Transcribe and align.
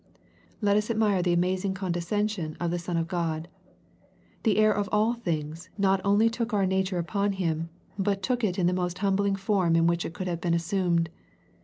Let 0.61 0.77
us 0.77 0.89
admire 0.89 1.21
the 1.21 1.31
amazing 1.33 1.75
condescension 1.75 2.57
of 2.59 2.71
the 2.71 2.79
Son 2.79 2.97
of 2.97 3.07
God. 3.07 3.47
The 4.41 4.57
Heir 4.57 4.73
of 4.73 4.89
all 4.91 5.13
things 5.13 5.69
not 5.77 6.01
only 6.03 6.27
took 6.27 6.55
our 6.55 6.65
nature 6.65 6.97
upon 6.97 7.33
Him, 7.33 7.69
but 7.99 8.23
took 8.23 8.43
it 8.43 8.57
in 8.57 8.65
the 8.65 8.73
most 8.73 8.97
humbling 8.97 9.35
form 9.35 9.75
in 9.75 9.85
which 9.85 10.03
it 10.03 10.15
could 10.15 10.25
have 10.27 10.41
been 10.41 10.55
assumed. 10.55 11.11